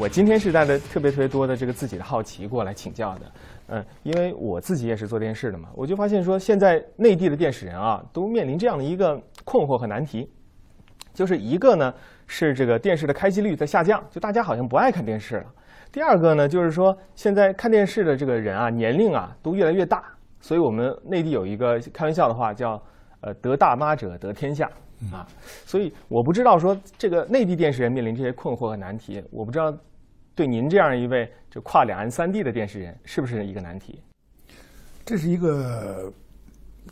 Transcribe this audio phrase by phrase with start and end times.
[0.00, 3.32] 我今天是带着特别特别多的这个自己的好奇过来请教的，
[3.66, 10.30] 嗯，因为我自己也是做电视的嘛，我就发现说现在内地的电视人啊，都面临这样的一个困惑和难题，
[11.12, 11.92] 就是一个呢
[12.28, 15.46] 是这个电视的开机率在下降，就大家好像不爱看电视了；
[15.90, 20.04] 第二个呢就是说现在看电视的这个人啊年龄啊都越来越大，
[20.40, 22.80] 所以我们内地有一个开玩笑的话叫
[23.22, 24.70] 呃得大妈者得天下。
[25.12, 25.24] 啊，
[25.64, 29.72] 所以我不知道说这个内地电视人面临这些困惑和难题，我不知道
[30.38, 34.00] 对您这样一位就跨两岸三地的电视人是不是一个难题？
[35.04, 36.12] 这是一个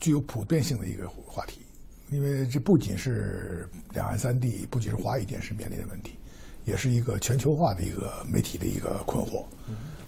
[0.00, 1.60] 具有普遍性的一个话题，
[2.10, 6.18] 因为这不仅是两岸三地，不仅是华语电视面临的问题，
[6.64, 9.44] 也是一个全球化的一个媒体的一个困惑，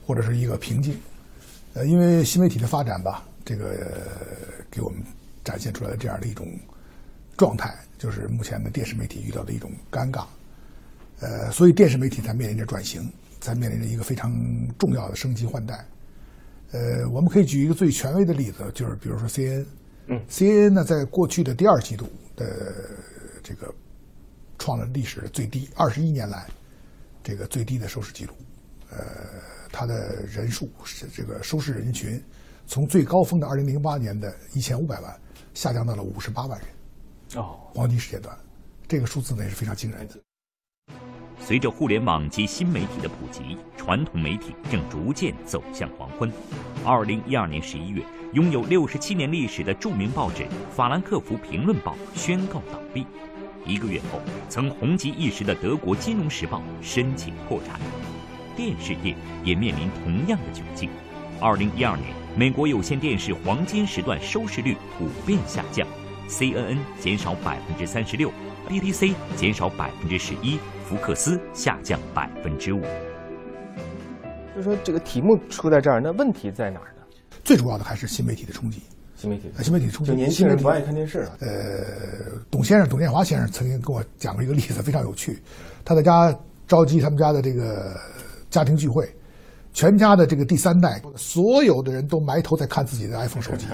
[0.04, 0.98] 或者是一个瓶颈。
[1.74, 4.02] 呃，因为新媒体的发展吧，这个
[4.68, 5.00] 给我们
[5.44, 6.44] 展现出来的这样的一种。
[7.36, 10.24] 状态就是目前的电视媒体遇到的一种尴尬，
[11.20, 13.08] 呃，所以电视媒体才面临着转型，
[13.40, 14.32] 才面临着一个非常
[14.78, 15.84] 重要的升级换代。
[16.72, 19.64] 呃，我们可以举一个最权威的例子，就是比如说 CNN
[20.08, 22.46] 嗯，C N 呢，在过去的第二季度的
[23.42, 23.74] 这个
[24.58, 26.46] 创了历史最低，二十一年来
[27.22, 28.34] 这个最低的收视记录，
[28.90, 28.98] 呃，
[29.72, 32.22] 它的人数是这个收视人群
[32.66, 35.14] 从最高峰的二零零八年的一千五百万
[35.54, 37.42] 下降到了五十八万人。
[37.42, 38.36] 哦，黄金时间段，
[38.86, 40.14] 这个数字呢也是非常惊人的。
[41.48, 46.30] 随着互联网及新媒体的普及，传统媒体正逐渐走向黄昏。
[46.84, 48.02] 二零一二年十一月，
[48.34, 53.06] 拥有六十七年历史的著名报纸《法兰克福评论报》宣告倒闭。
[53.64, 57.80] 一个月后，曾红极一时的德国《金融时报》申请破产。
[58.54, 60.90] 电视业也面临同样的窘境。
[61.40, 65.88] 二零一二年，美国有线电视黄金时段收视率普遍下降。
[66.28, 68.30] CNN 减少百分之三十六
[68.68, 70.58] ，BBC 减少百分之十一，
[70.88, 72.80] 福克斯下降百分之五。
[74.56, 77.02] 就说这个题目出在这儿，那问题在哪儿呢？
[77.44, 78.82] 最主要的还是新媒体的冲击。
[79.14, 81.36] 新媒体，新媒体冲击，年轻人不爱看电视了。
[81.40, 85.42] 呃，董先生，董建华先生曾经跟我讲过一个例子，非常有趣。
[85.84, 86.34] 他在家
[86.66, 87.94] 召集他们家的这个
[88.48, 89.06] 家庭聚会，
[89.74, 93.66] 全家的这个第三代，所有的人都埋头在看自己的 iPhone 手机。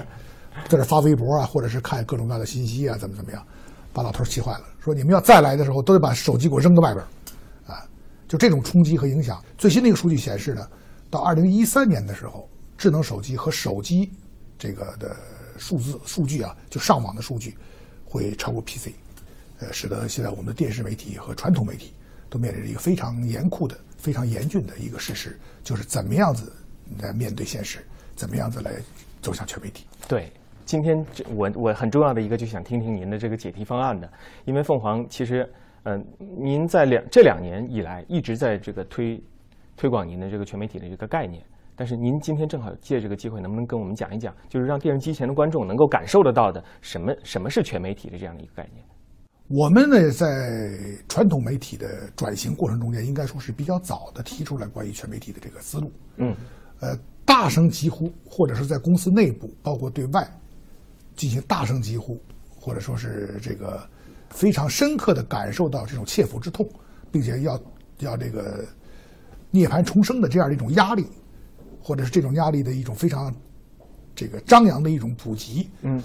[0.67, 3.41] 在这发微博啊，或者是看各种各样的信息啊，怎么怎么样，
[3.93, 4.65] 把老头气坏了。
[4.85, 7.03] 说你们要再来的时候，都得把手机给我扔到外边
[7.65, 7.83] 啊！
[8.27, 9.43] 就这种冲击和影响。
[9.57, 10.69] 最新的一个数据显示呢，
[11.09, 12.47] 到二零一三年的时候，
[12.77, 14.11] 智能手机和手机
[14.59, 15.15] 这个的
[15.57, 17.57] 数字数据啊，就上网的数据
[18.05, 18.89] 会超过 PC，
[19.57, 21.91] 呃，使得现在我们的电视媒体和传统媒体
[22.29, 26.53] 都面临着一个非常严酷的、非常严峻的一个事实，就是怎么样子
[26.99, 27.83] 来面对现实，
[28.15, 28.73] 怎么样子来
[29.19, 29.87] 走向全媒体。
[30.07, 30.31] 对。
[30.65, 34.11] 今天这我我很重要的一个就想听听您的这个解题方案的，
[34.45, 35.47] 因为凤凰其实，
[35.83, 39.23] 嗯，您在两这两年以来一直在这个推
[39.77, 41.43] 推广您的这个全媒体的这个概念，
[41.75, 48.83] 但是您今天正好借这个机会，能不能跟我们讲一讲，就是让电视机前的观众能够感受得到的什么什么是全媒体的这样的一个概念？
[49.47, 50.25] 我们呢在
[51.07, 56.35] 传统媒体的转型过程中间，应该说是比较早的提出来关于全媒体的这个思路，嗯，
[56.79, 60.27] 呃，大声疾呼，或者是在公司内部，包括对外。
[61.15, 62.21] 进行大声疾呼，
[62.59, 63.87] 或者说是这个
[64.29, 66.69] 非常深刻的感受到这种切肤之痛，
[67.11, 67.61] 并且要
[67.99, 68.65] 要这个
[69.51, 71.05] 涅槃重生的这样的一种压力，
[71.81, 73.33] 或者是这种压力的一种非常
[74.13, 75.69] 这个张扬的一种普及。
[75.81, 76.03] 嗯，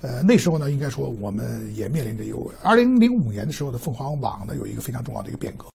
[0.00, 5.66] 呃，那时候呢，应该说我们也面临着有二零零五年的时候的凤凰网呢有一个非常重要的一个变革。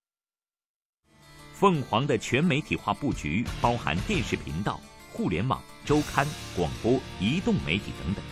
[1.54, 4.80] 凤凰的全媒体化布局包含电视频道、
[5.14, 8.24] 互联网、周刊、广播、移动媒体等等。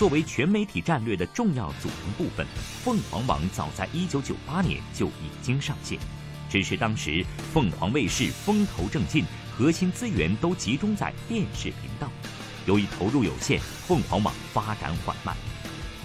[0.00, 2.46] 作为全媒体战略的重要组成部分，
[2.82, 5.98] 凤凰网早在1998年就已经上线，
[6.48, 7.22] 只是当时
[7.52, 12.10] 凤凰卫视风头正劲，核心资源都集中在电视频道，
[12.64, 15.36] 由于投入有限，凤凰网发展缓慢。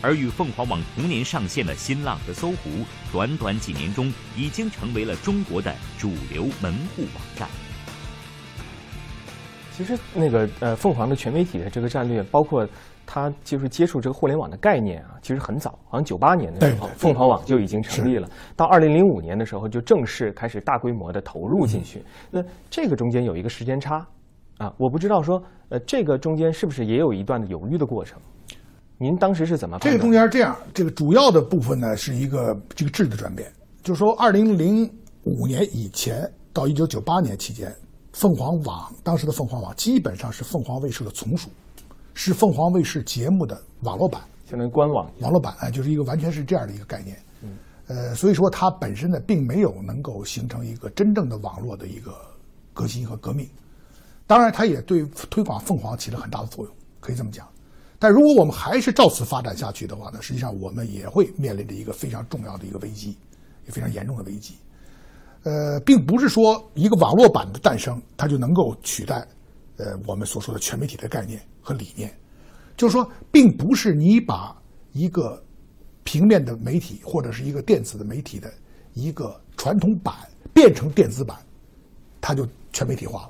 [0.02, 7.48] 而与凤凰网同年上线的新浪和搜狐，短短几年中已经成为了中国的主流门户网站。
[9.76, 12.68] 其实，那个呃，凤凰的全媒体的这个战略，包括。
[13.08, 18.28] 它就是接触这个互联网的概念啊，其实很早，好像九八年的时候，凤凰网就已经成立了。
[18.56, 22.04] 到二零零五年的时候，就正式开始大规模的投入进去。
[22.32, 24.04] 那这个中间有一个时间差，
[24.58, 25.40] 啊，我不知道说，
[25.70, 28.20] 呃，这个中间是不是也有一段的犹豫的过程？
[28.98, 29.78] 您当时是怎么？
[29.82, 33.48] 这个中间这样，这个主要的部分呢，是一个这个质的转变，
[33.84, 34.92] 就是说，二零零
[35.26, 37.72] 五年以前到一九九八年期间，
[38.16, 41.50] 凤凰网当时的凤凰网基本上是凤凰卫视的从属。
[42.14, 47.22] 是凤凰卫视节目的网络版，相当于官网网络版，哎，就是一个完全是这样的一个概念。
[47.42, 47.58] 嗯，
[47.88, 52.16] 呃，所以说它本身呢，并没有能够形成一个真正的网络的一个
[52.74, 53.50] 革新和革命。
[54.26, 57.46] 当然，它也对推广凤凰起了很大的作用，可以这么讲。
[58.00, 63.18] 但如果我们还是照此发展下去的话呢，实际上我们也会面临着一个非常重要的一个危机，
[63.66, 64.56] 也非常严重的危机。
[65.46, 69.26] 呃，并不是说一个网络版的诞生，它就能够取代
[69.78, 72.12] 呃我们所说的全媒体的概念和理念。
[72.76, 74.54] 就是说，并不是你把
[74.92, 75.42] 一个
[76.04, 78.52] 平面的媒体或者是一个电子的媒体的
[78.94, 80.16] 一个传统版
[80.52, 81.38] 变成电子版，
[82.20, 83.30] 它就全媒体化了。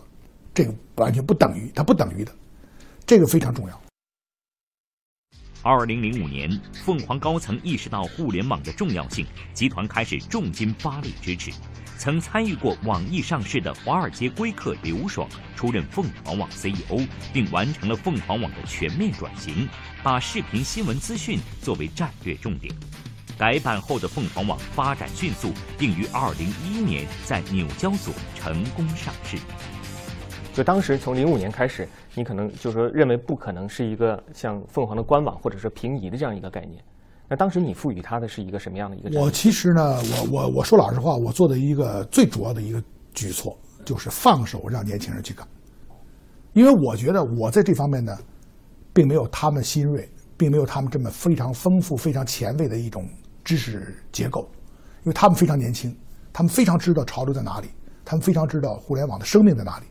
[0.53, 2.31] 这个完全不等于，它不等于的，
[3.05, 3.81] 这个非常重要。
[5.65, 11.51] 二零零五年，凤凰高层意识到互联网的重要性，集团开始重金发力支持。
[11.97, 19.67] 曾参与过网易上市的华尔街归客刘爽出任凤凰网 CEO，并完成了凤凰网的全面转型，
[20.03, 22.71] 把视频新闻资讯作为战略重点。
[23.35, 29.39] 改版后的凤凰网发展迅速，并于二零一一年在纽交所成功上市。
[30.55, 36.81] 就当时从零五年开始，你可能就说认为不可能是一个像凤凰的官网或者说平移的这样一个概念。
[37.27, 39.19] 那当时你赋予它的是一个什么样的一个？
[39.19, 42.81] 我其实呢，我我我说老实话，我做的一个最主要的一个
[43.13, 45.45] 举措就是放手让年轻人去干，
[46.53, 48.17] 因为我觉得我在这方面呢，
[48.93, 53.05] 并没有他们新锐，并没有他们这么非常丰富、非常前卫的一种
[53.43, 54.47] 知识结构，
[55.03, 55.93] 因为他们非常年轻，
[56.31, 57.67] 他们非常知道潮流在哪里，
[58.05, 59.85] 他们非常知道互联网的生命在哪里。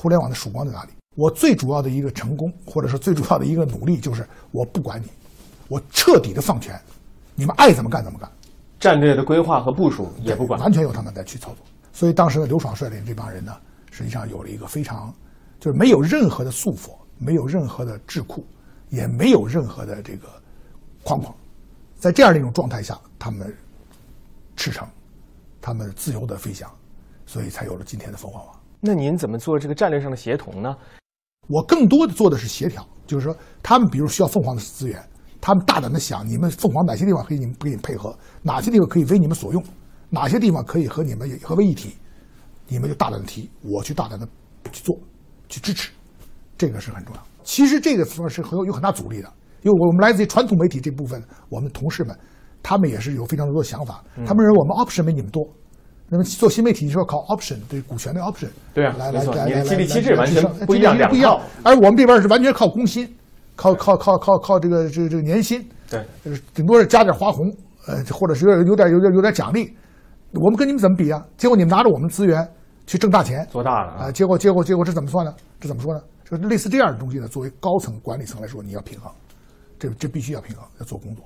[0.00, 0.90] 互联网的曙光在哪里？
[1.16, 5.08] 我最主要的一个成功，或者说最主要的一个努力，就是我不管你，
[5.66, 6.80] 我彻底的放权，
[7.34, 8.30] 你们爱怎么干怎么干，
[8.78, 11.66] 战略的规划和部署也不管，完全由他们在去操作。
[11.92, 13.52] 所以当时的，刘爽率领这帮人呢，
[13.90, 15.12] 实际上有了一个非常，
[15.58, 18.46] 就是没有任何的束缚，没有任何的智库，
[18.90, 20.28] 也没有任何的这个
[21.02, 21.34] 框框，
[21.96, 23.52] 在这样的一种状态下，他们
[24.54, 24.84] 驰骋，
[25.60, 26.70] 他们自由的飞翔，
[27.26, 28.54] 所以才有了今天的凤凰网。
[28.80, 30.76] 那您怎么做这个战略上的协同呢？
[31.48, 35.02] 我更多的做的是协调，就是说，他们比如需要凤凰的资源，
[35.40, 39.64] 他们大胆的想，你们凤凰哪些地方可以你们给你配合，哪些地方可以为你们所用，
[40.10, 41.96] 哪些地方可以和你们合为一体，
[42.68, 44.28] 你们就大胆的提，我去大胆的
[44.70, 44.96] 去做，
[45.48, 45.90] 去支持，
[46.56, 47.22] 这个是很重要。
[47.42, 49.32] 其实这个方是很有有很大阻力的，
[49.62, 52.14] 因为我们来自于传统媒体这部分，我们同事们，
[52.62, 55.42] 他们也是有非常多的想法，他们认为我们 option 没你们多。
[56.08, 61.38] 那么做新媒体，你说靠 option，对股权的 option，对啊，来来来来，激励机制完全不一样，不一样。
[61.62, 63.06] 而我们这边是完全靠工薪，
[63.54, 66.02] 靠靠靠靠靠这个这个这个年薪，对，
[66.54, 67.52] 顶多是加点花红，
[67.86, 69.76] 呃，或者是有有点有点有点奖励。
[70.32, 71.24] 我们跟你们怎么比啊？
[71.36, 72.46] 结果你们拿着我们资源
[72.86, 74.10] 去挣大钱，做大了啊！
[74.10, 75.34] 结果结果结果这怎么算呢？
[75.60, 76.00] 这怎么说呢？
[76.24, 77.26] 就类似这样的东西呢？
[77.28, 79.10] 作为高层管理层来说，你要平衡，
[79.78, 81.24] 这这必须要平衡，要做工作，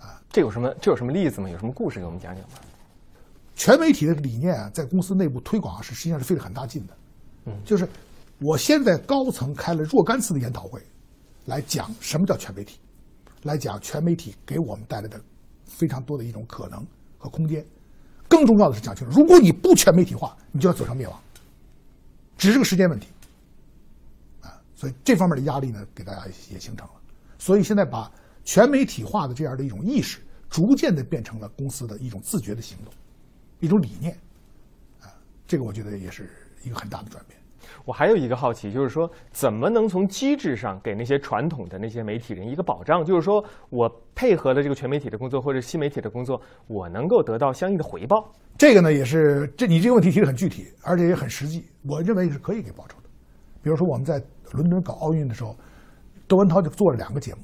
[0.00, 1.48] 啊，这有什么这有什么例子吗？
[1.48, 2.58] 有什么故事给我们讲讲吗？
[3.66, 6.96] 全媒体的理念啊，在公司内部推广啊是实际上是费了很大劲的。
[7.46, 7.88] 嗯，就是
[8.38, 10.80] 我先在高层开了若干次的研讨会，
[11.46, 12.78] 来讲什么叫全媒体，
[13.42, 15.20] 来讲全媒体给我们带来的
[15.64, 16.86] 非常多的一种可能
[17.18, 17.66] 和空间。
[18.28, 21.20] 更重要的是讲清楚，如果你不全媒体化，你就要走向灭亡，
[22.38, 23.08] 只是个时间问题。
[24.42, 26.92] 啊，所以这方面的压力呢，给大家也形成了。
[27.36, 28.08] 所以现在把
[28.44, 32.94] 全媒体化的这样的一种意识，逐渐的变成了公司的一种自觉的行动。
[33.60, 34.12] 一种理念，
[35.00, 35.08] 啊，
[35.46, 36.30] 这个我觉得也是
[36.62, 37.38] 一个很大的转变。
[37.84, 43.04] 我还有一个好奇，就是说，怎么能从机制上给那些传统的那些媒体人一个保障？
[43.04, 48.32] 就是说我配合了这个全媒体的工作或者新媒体的工作，我能够得到相应的回报。
[48.56, 51.64] 这个呢，也是这你这个问题提的很具体，而且也很实际。
[51.88, 53.08] 我认为是可以给报酬的。
[53.62, 54.22] 比如说我们在
[54.52, 55.54] 伦敦搞奥运的时候，
[56.26, 57.40] 窦文涛就做了两个节目，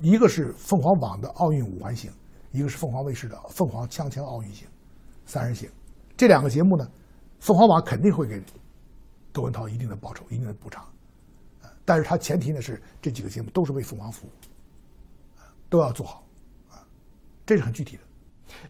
[0.00, 2.10] 一个是凤凰网的奥运五环行，
[2.50, 4.66] 一个是凤凰卫视的凤凰锵锵奥运行。
[5.26, 5.68] 三人行，
[6.16, 6.88] 这两个节目呢，
[7.40, 8.40] 凤凰网肯定会给
[9.32, 10.82] 窦文涛一定的报酬、一定的补偿，
[11.84, 14.30] 但是他前提呢是这几个节目都是为凤凰服务，
[15.68, 16.24] 都要做好，
[16.70, 16.80] 啊，
[17.44, 18.02] 这是很具体的。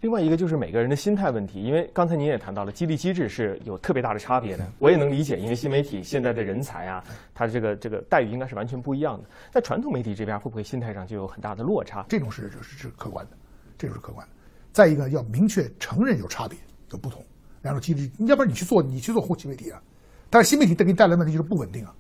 [0.01, 9.29] 另外一个就是每个人的心态问题，因为刚才您也谈到了激励机制是有特别大的差别的，我也能理解，因为新媒体现在的人才啊，他这个这个待遇应该是完全不一样的。
[9.53, 12.05] 在传统媒体这边，会不会心态上就有很大的落差？
[12.09, 13.37] 这种是是是客观的，
[13.79, 14.33] 这种是客观的。
[14.77, 16.59] 再一个要明确承认有差别、
[16.91, 17.25] 有不同，
[17.63, 18.11] 两种机制。
[18.27, 19.81] 要不然你去做，你去做后期媒体啊，
[20.29, 21.95] 但是新媒体给你带来问题就是不稳定啊。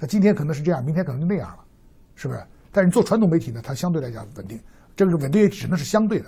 [0.00, 1.64] 那今天可能是这样，明天可能就那样了，
[2.16, 2.44] 是不是？
[2.72, 4.58] 但是你做传统媒体呢，它相对来讲稳定，
[4.96, 6.26] 这个稳定也只能是相对的。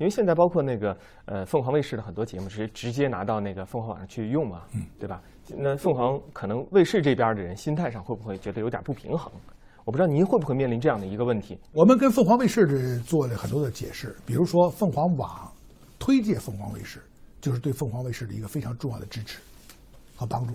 [0.00, 4.62] 因为现在包括那个呃凤凰卫视的很多节目是直接拿到那个凤凰网上去用嘛，
[4.98, 5.22] 对吧？
[5.56, 9.32] 那凤凰可能卫视这边的人心态上会不会觉得有点不平衡？
[9.86, 11.56] 我不知道您会不会面临这样的一个问题。
[11.72, 15.48] 我们跟凤凰卫视的做了很多的解释，比如说凤凰网
[15.96, 17.00] 推介凤凰卫视，
[17.40, 19.38] 就是对凤凰卫视的一个非常重要的支持
[20.16, 20.54] 和帮助。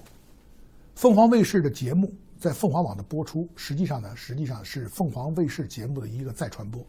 [0.96, 6.86] 凤凰卫视的节目在凤凰网的播出，实际上呢，实际上是凤凰卫视节目的一个再传播，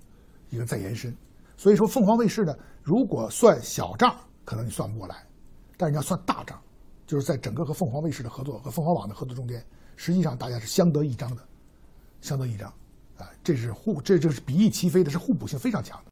[0.51, 1.17] 一个再延伸。
[1.57, 5.15] 所以说，凤凰卫视呢，如果算小账，可能你算不过来；
[5.77, 6.61] 但是你要算大账，
[7.07, 11.43] 就是在整个和凤凰卫视的合作和凤凰网的合作中间，实际上大家是相得益彰的，
[12.23, 12.73] 相得益彰。
[13.19, 16.11] 啊，这是互，这就是比翼齐飞的，是互补性非常强的。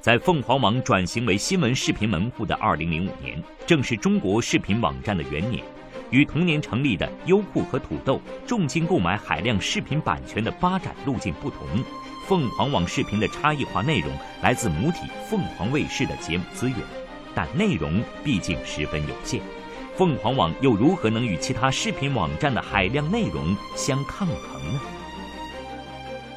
[0.00, 5.64] 在凤凰网转型为新闻视频门户的二零零五年，正是中国视频网站的元年。
[6.10, 11.66] 与同年成立的优酷和土豆重金购买海量视频版权的发展路径不同，
[12.28, 14.08] 凤凰网视频的差异化内容
[14.40, 16.78] 来自母体凤凰卫视的节目资源，
[17.34, 19.40] 但内容毕竟十分有限。
[19.96, 24.80] 凤凰网又如何能与其他视频网站的海量内容相抗衡呢？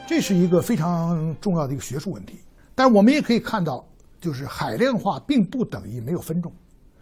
[0.08, 2.40] 这是一个非常重要的一个学术问题。
[2.74, 3.86] 但我们也可以看到，
[4.22, 6.50] 就是海量化并不等于没有分众，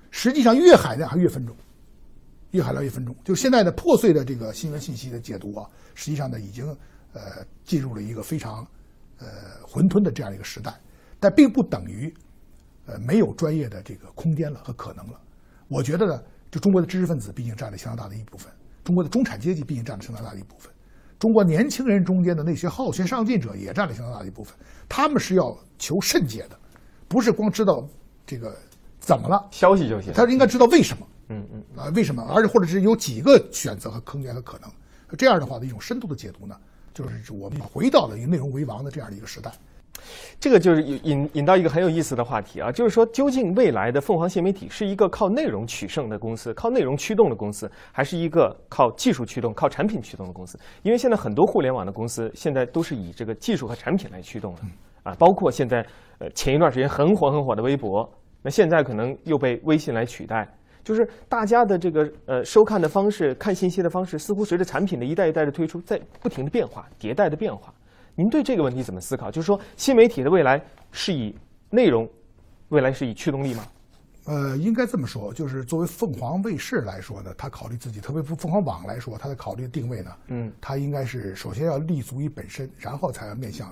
[0.09, 1.55] 实际上越海量还越分众，
[2.49, 3.15] 越海量越分众。
[3.23, 6.65] 就现在的破碎的这个新闻信息的解读啊，实际上呢已经
[7.13, 8.65] 呃进入了一个非常
[9.19, 9.27] 呃
[9.61, 10.73] 混沌的这样一个时代，
[11.19, 12.11] 但并不等于
[12.87, 15.21] 呃没有专业的这个空间了和可能了。
[15.67, 18.51] 我觉得呢，就中国的知识分子毕竟占了相当大的一部分，
[18.83, 20.71] 中国的中产阶级毕竟占了相当大的一部分。
[21.19, 24.55] 中国年轻人中间的那些好学上进者也占了相当大的一部分，
[24.87, 26.57] 他们是要求甚解的，
[27.07, 27.87] 不是光知道
[28.25, 28.55] 这个
[28.99, 34.69] 怎么了消息就行，他应该知道为什么，嗯嗯啊为什么，而且或者是有几个选择和空间和可能，
[35.17, 36.55] 这样的话的一种深度的解读呢，
[36.93, 39.51] 就是我们回到了以内容为王的这样的一个时代。
[40.39, 50.59] 这个就是引引到一个很有意思的话题啊，就是说，究竟未来的凤凰新媒体是一个靠内容取胜的公司，靠内容驱动的公司，还是一个靠技术驱动、靠产品驱动的公司？
[50.83, 54.61] 因为现在很多互联网的公司现在都是以这个技术和产品来驱动的
[55.01, 55.83] 啊，包括现在
[56.19, 58.07] 呃前一段时间很火很火的微博，
[58.43, 60.47] 那现在可能又被微信来取代，
[60.83, 67.73] 就是大家的这个呃收看的方式、看信息的方式，似乎随着产品的一代一代的推出，在不停的变化、迭代的变化。
[68.17, 69.29] 您对这个问题怎么思考？
[69.29, 70.59] 就是说，新媒体的未来
[70.91, 71.35] 是以
[71.69, 72.09] 内容，
[72.69, 73.63] 未来是以驱动力吗？
[74.25, 83.71] 呃，应该这么说，就是作为凤凰卫视来说呢，他考虑自己，特别是凤凰网来说，他的考虑定位呢，嗯，他应该是首先要立足于本身，然后才要面向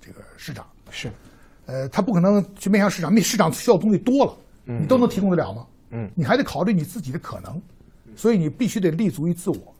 [0.00, 0.66] 这个市场。
[0.90, 1.08] 是，
[1.66, 5.64] 呃，他不可能去面向市场，面市场需要的东西多了，嗯你都能提供得了吗？
[5.90, 7.62] 嗯你还得考虑你自己的可能，
[8.16, 9.72] 所以你必须得立足于自我，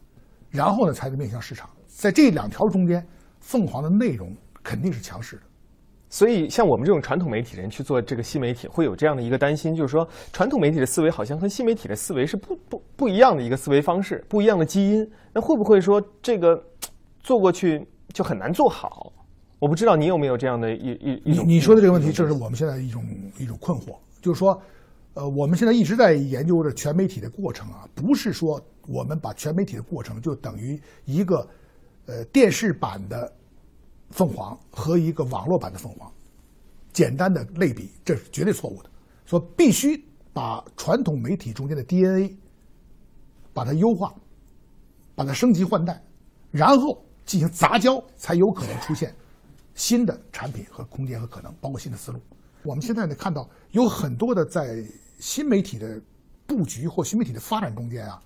[0.49, 1.69] 然后呢才能面向市场。
[1.89, 3.05] 在这两条中间，
[3.47, 5.43] 凤凰的内容肯定是强势的。
[6.09, 15.09] 所以，像我们这种传统媒体人去做这个新媒体，会有这样的一个担心，就是说，传统媒体的思维好像和新媒体的思维是不不不一样的一个思维方式，不一样的基因。
[15.33, 16.61] 那会不会说这个
[17.21, 19.13] 做过去就很难做好？
[19.59, 21.47] 我不知道你有没有这样的一一一种。
[21.47, 23.05] 你你说的这个问题，这是我们现在一种
[23.39, 24.61] 一种困惑，就是说，
[25.15, 31.47] 呃，我们现在一直在研究着全媒体的过程啊，不是说我们把全媒体的过程就等于一个
[32.07, 33.33] 呃电视版的
[34.11, 36.11] 凤凰和一个网络版的凤凰，
[36.93, 38.91] 简单的类比，这是绝对错误的。
[39.25, 42.37] 说必须把传统媒体中间的 DNA
[43.53, 44.15] 把它优化，
[45.15, 46.01] 把它升级换代，
[46.51, 49.15] 然后进行杂交，才有可能出现
[49.75, 52.21] 新的产品和空间和可能，包括新的思路。
[52.63, 54.85] 我们现在呢看到有很多的在
[55.19, 56.01] 新媒体的
[56.47, 58.23] 布局或新媒体的发展中间啊，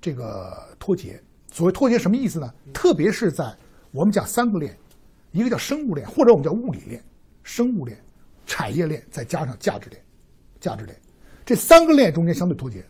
[0.00, 1.20] 这个脱节。
[1.52, 2.52] 所谓脱节什么意思呢？
[2.72, 3.52] 特别是在
[3.90, 4.76] 我们讲三个链，
[5.32, 7.02] 一个叫生物链，或者我们叫物理链、
[7.42, 7.98] 生物链、
[8.46, 10.00] 产业链，再加上价值链、
[10.60, 10.96] 价值链，
[11.44, 12.84] 这三个链中间相对脱节。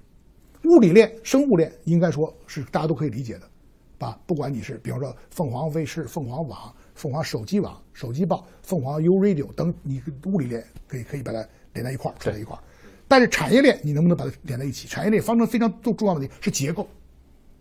[0.65, 4.19] 物理链、生物链应该说是大家都可以理解的，啊？
[4.27, 12.63] 不管你是比方说凤凰卫视、凤凰网、凤凰手机网、手机报、凤凰 U Radio 等，你物理链可以可以把它连在一块儿，串在一块儿。
[13.09, 14.87] 但是产业链你能不能把它连在一起？
[14.87, 16.87] 产业链方程非常重重要的问题是结构，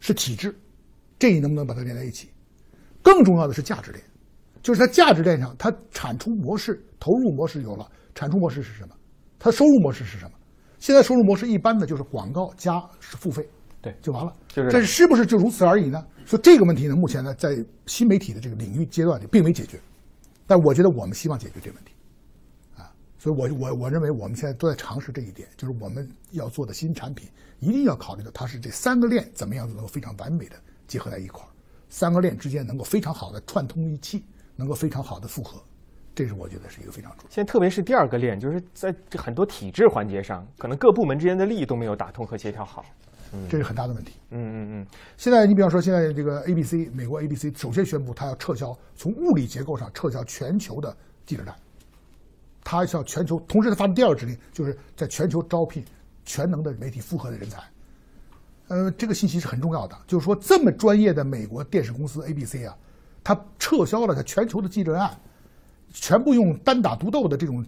[0.02, 0.54] 是体制，
[1.20, 2.30] 这你能不能把它连在一起？
[3.04, 4.04] 更重要的是价值链，
[4.64, 7.86] 就是它价值链上它产出模式、投入模式有了，
[8.16, 8.96] 产出模式是什么？
[9.38, 10.32] 它收入模式是什么？
[10.80, 13.48] 现在收入模式一般的就是广告加是付费，
[13.82, 14.34] 对就完了。
[14.48, 16.02] 就是但是是不是就如此而已呢？
[16.26, 17.50] 所以这个问题呢，目前呢，在
[17.86, 19.80] 新媒体的这个领域阶段里并没解决，
[20.48, 21.92] 但我觉得我们希望解决这个问题，
[22.78, 27.28] 啊，所以我我我认为我们现在都在尝试这一点，就是我们要做的新产品
[27.60, 30.56] 一定要考虑到它是这三个链怎么样能够非常完美的
[30.90, 31.48] 结合在一块儿，
[31.90, 34.26] 三个链之间能够非常好的串通一气，
[34.58, 35.62] 能够非常好的复合，
[36.14, 37.30] 这是我觉得是一个非常重要。
[37.30, 42.84] 现在特别是第二个链，就是在这很多体制环节上，可能各部门之间的利益都没有打通和协调好。
[43.48, 44.14] 这是很大的问题。
[44.32, 51.56] 嗯嗯嗯，现在你比方说，现在这个 ABC 美国 ABC 首先宣布，它要撤销从物理结构上撤销全球的记者站，
[52.64, 55.86] 他向全球，同时他发出第二个指令，就是在全球招聘
[56.26, 57.62] 全能的媒体复合的人才。
[58.70, 62.78] 呃，这个信息是很重要的，就是说这么专业的美国电视公司 ABC 啊，
[63.24, 65.20] 它撤销了它全球的记者案，
[65.92, 67.66] 全部用单打独斗的这种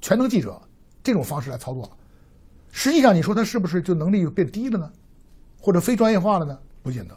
[0.00, 0.60] 全能记者
[1.02, 1.90] 这种方式来操作。
[2.70, 4.90] 实际上，你说它是不是就能力变低了呢？
[5.60, 6.58] 或者非专业化了呢？
[6.82, 7.14] 不见得，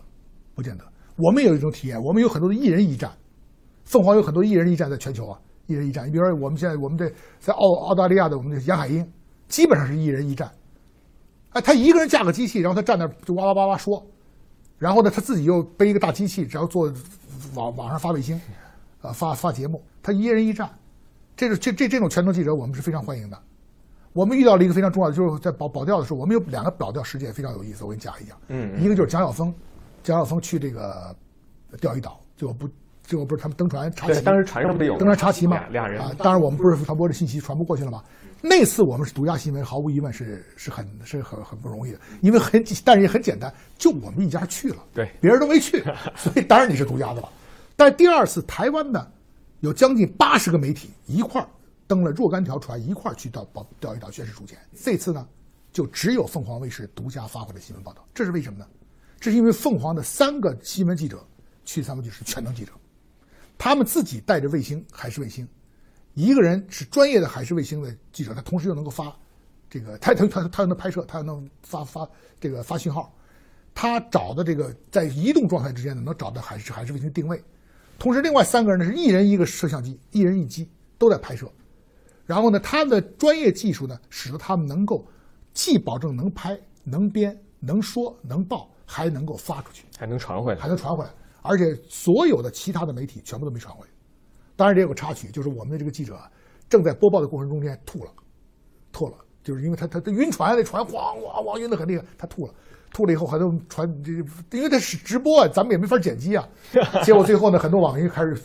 [0.53, 0.83] 不见得。
[1.17, 3.11] 我们有一种体验，我们有很多的一人一战，
[3.85, 6.05] 凤凰有很多一人一战在全球啊，一人一战。
[6.05, 7.09] 你比如说，我们现在我们在
[7.39, 9.09] 在澳澳大利亚的我们的杨海英，
[9.47, 10.51] 基本上是一人一战。
[11.51, 14.05] 哎，他一个人架个机器，然后他站那就哇哇哇哇说，
[14.77, 16.91] 然后呢，他自己又背一个大机器，只要做
[17.53, 18.39] 网网上发卫星，
[19.01, 20.69] 啊发发节目，他一人一站，
[21.35, 23.37] 这个这这这种全能记者我们是非常欢迎的。
[24.13, 28.37] 我们遇到了一个非常重要的，就是在保保钓的时候，我们有两个保钓事件非常有意思，我给你讲一讲。
[28.47, 29.53] 嗯，一个就是蒋晓峰，
[30.03, 31.15] 蒋晓峰去这个
[31.79, 32.67] 钓鱼岛，最后不
[33.03, 38.03] 最后不是他们登船查旗，当时船上不有登船查旗嘛，俩人啊，当然我们不是传播的信息传播过去了吗？
[38.41, 45.83] 那次我们是独家新闻，毫无疑问是是很是很很不容易的，因为很但是也很简单，就我们一家去了，对，别人都没去，
[46.15, 47.29] 所以当然你是独家的了。
[47.75, 49.07] 但第二次台湾呢，
[49.59, 51.47] 有将近八十个媒体一块儿。
[51.87, 54.57] 登了若干条船一块儿去到保钓鱼岛宣誓主权。
[54.81, 55.27] 这次呢，
[55.73, 58.01] 就只有凤凰卫视独家发回了新闻报道。
[58.13, 58.65] 这是为什么呢？
[59.19, 61.21] 这是因为凤凰的三个新闻记者
[61.65, 62.71] 去三个就是全能记者，
[63.63, 65.47] 他们自己带着卫星海事卫星，
[66.15, 69.15] 一个人是专业的海事卫星的记者，他同时又能够发
[69.69, 73.15] 这个，他他他他又能拍摄，他又能发发这个发信号，
[73.75, 77.39] 他找的这个在移动状态之间呢，能找到海事海事卫星定位。
[77.99, 81.47] 同时，另外三个人呢是一人一个摄像机，一人一机都在拍摄。
[82.25, 85.07] 然后呢，他的专业技术呢，使得他们能够
[85.53, 91.11] 既保证能拍、能编、能说、能报，还能够发出去，还能传回来，还能传回来。
[91.41, 93.91] 而且所有的其他的媒体全部都没传回来。
[94.55, 96.19] 当然，这有个插曲，就是我们的这个记者
[96.69, 98.11] 正在播报的过程中间吐了，
[98.91, 102.53] 吐了，就是因为他他他晕船，那船晃晃晃晕的很厉害，他吐了，
[102.93, 104.11] 吐了以后很多传这，
[104.57, 106.47] 因为他是直播啊，咱们也没法剪辑啊。
[107.03, 108.35] 结果最后呢，很多网民开始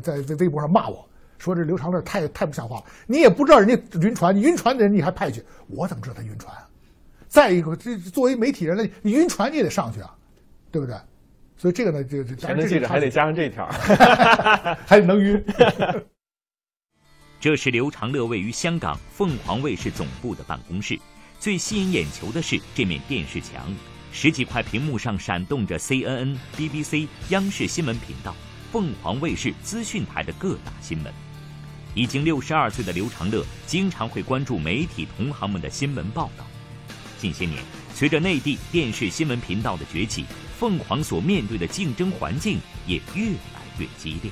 [0.00, 1.06] 在微微博上骂我。
[1.38, 6.66] 说这刘长乐太太不像话了，你也不知道人家晕船，你晕船的人你还派去，我怎么知道他晕船啊？
[7.28, 10.16] 再一个，这作为媒体人呢，你晕船你也得上去啊，
[10.70, 10.96] 对不对？
[11.56, 13.66] 所以这个呢，这这全能记者还得加上这一条，
[14.86, 15.42] 还得能晕。
[17.40, 20.98] 这是刘长乐位于香港凤凰卫视总部的办公室，
[21.38, 23.72] 最吸引眼球的是这面电视墙，
[24.12, 28.34] 十几块屏幕上闪动着 CNN、BBC、央视新闻频道、
[28.72, 31.12] 凤凰卫视资讯台的各大新闻。
[31.94, 36.44] 已经六十二岁的刘长乐经常会关注媒体同行们的新闻报道。
[37.18, 37.62] 近些年，
[37.96, 44.30] 随着内地电视新闻频道的崛起，凤凰所面对的竞争环境也越来越激烈。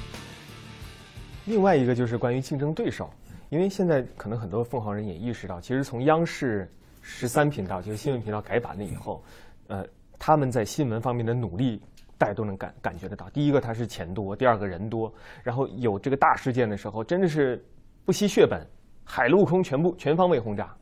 [1.47, 3.11] 另外一个就是关于竞争对手，
[3.49, 9.25] 因为现在可能很多凤凰人也意识到，其实从央视十三频道就是新闻频道改版了以后，
[9.69, 9.83] 呃，
[10.19, 11.81] 他们在新闻方面的努力。
[12.19, 17.63] 大家都能感感觉得到，第一个它是钱多，第二个人多，然后有这个大事件的时候，真的是
[18.05, 18.65] 不惜血本，
[19.05, 20.73] 海陆空全部全方位轰炸。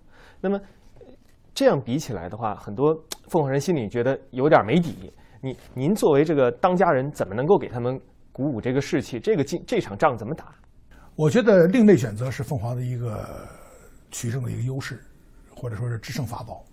[0.40, 0.60] 那么
[1.54, 2.94] 这样比起来的话，很多
[3.28, 5.12] 凤凰人心里觉得有点没底。
[5.40, 8.00] 你您作为这个当家人，怎么能够给他们
[8.32, 9.18] 鼓舞这个士气？
[9.18, 10.54] 这个这这场仗怎么打？
[11.14, 13.28] 我觉得另类选择是凤凰的一个
[14.10, 14.98] 取胜的一个优势，
[15.54, 16.64] 或者说是制胜法宝。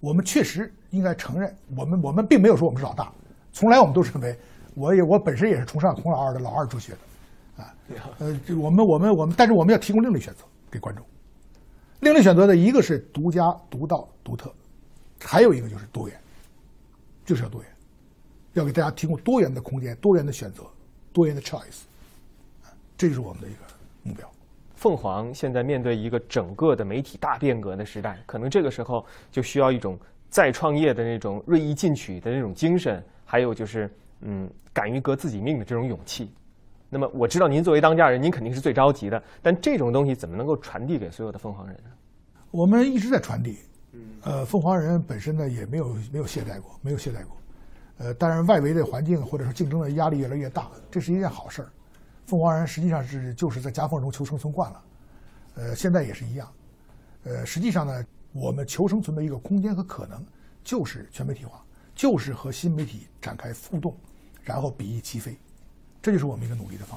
[0.00, 3.12] 我们确实应该承认，我们我们并没有说我们是老大。
[3.52, 4.38] 从来我们都是认为，
[4.74, 7.74] 我也我本身也是崇尚孔老二的老二哲学的，啊，
[8.18, 8.26] 呃，
[8.58, 11.04] 我们我们我们，但是我们要提供另类选择给观众。
[12.00, 14.52] 另类选择的一个是独家、独到、独特，
[15.20, 16.20] 还有一个就是多元，
[17.24, 17.70] 就是要多元，
[18.52, 20.62] 要给大家提供多元的空间、多元的选择、
[21.12, 21.82] 多元的 choice，
[22.96, 23.58] 这就是我们的一个
[24.02, 24.30] 目标。
[24.74, 33.02] 凤凰现在面对一个整个的媒体大变革的时代，可能这个时候就需要一种再创业的那种锐意进取的那种精神。
[33.24, 36.30] 还有就是，嗯，敢于革自己命的这种勇气。
[36.88, 39.22] 那么我知道您作为当家人，您肯定是最着急的。
[39.42, 41.90] 但这种东西怎么能够传递给所有的凤凰人呢？
[42.50, 43.58] 我们一直在传递。
[44.22, 47.36] 呃，凤凰人本身呢也没有没有懈怠过，没有懈怠过。
[47.98, 51.68] 呃，当然外围的环境或者说竞争的压力越来越大，这是一件好事儿。
[52.26, 54.82] 凤凰人实际上是就是在夹缝中求生存惯了。
[55.54, 56.48] 呃，现在也是一样。
[57.24, 60.24] 呃，实际上呢，我们求生存的一个空间和可能
[60.62, 61.62] 就是全媒体化。
[61.94, 63.96] 就是和新媒体展开互动，
[64.42, 65.34] 然后比翼齐飞，
[66.06, 66.94] 这就是我们一个努力的方。